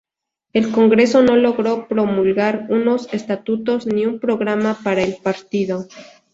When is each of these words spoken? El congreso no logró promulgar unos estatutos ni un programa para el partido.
El 0.53 0.71
congreso 0.71 1.21
no 1.21 1.35
logró 1.35 1.87
promulgar 1.87 2.65
unos 2.71 3.07
estatutos 3.13 3.85
ni 3.85 4.07
un 4.07 4.19
programa 4.19 4.75
para 4.83 5.03
el 5.03 5.15
partido. 5.17 5.85